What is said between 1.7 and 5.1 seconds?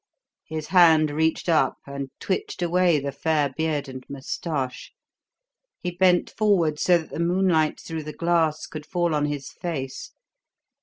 and twitched away the fair beard and moustache;